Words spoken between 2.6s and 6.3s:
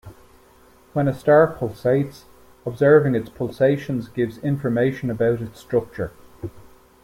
observing its pulsations gives information about its structure.